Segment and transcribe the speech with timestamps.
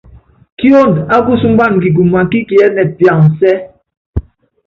[0.57, 3.55] Kiondo ákusúmbana kikuma kí kiɛ́nɛ piansɛ́.